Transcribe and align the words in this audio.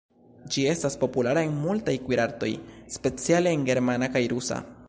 Ĝi 0.53 0.63
estas 0.69 0.95
populara 1.03 1.43
en 1.49 1.53
multaj 1.67 1.95
kuirartoj, 2.07 2.51
speciale 2.97 3.57
en 3.59 3.69
germana 3.73 4.15
kaj 4.19 4.29
rusa. 4.35 4.65